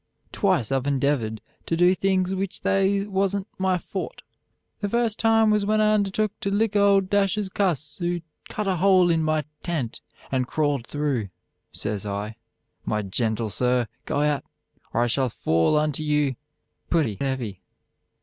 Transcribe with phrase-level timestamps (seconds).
[0.31, 4.23] "Twice I've endevered to do things which they wasn't my Fort.
[4.79, 8.77] The first time was when I undertook to lick a owdashus cuss who cut a
[8.77, 10.01] hole in my tent
[10.31, 11.29] and krawld threw.
[11.71, 12.35] Sez I,
[12.83, 14.43] 'My jentle sir, go out,
[14.91, 16.35] or I shall fall onto you
[16.89, 17.61] putty hevy.'